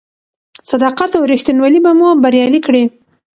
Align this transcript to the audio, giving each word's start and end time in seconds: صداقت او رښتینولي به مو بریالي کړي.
صداقت 0.71 1.11
او 1.17 1.23
رښتینولي 1.31 1.79
به 1.85 1.91
مو 1.99 2.07
بریالي 2.23 2.59
کړي. 2.67 2.83